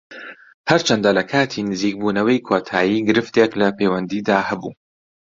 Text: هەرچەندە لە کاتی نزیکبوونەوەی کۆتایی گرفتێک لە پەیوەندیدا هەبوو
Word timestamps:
هەرچەندە 0.69 1.11
لە 1.17 1.23
کاتی 1.31 1.67
نزیکبوونەوەی 1.71 2.43
کۆتایی 2.47 3.05
گرفتێک 3.07 3.51
لە 3.61 3.67
پەیوەندیدا 3.77 4.37
هەبوو 4.49 4.73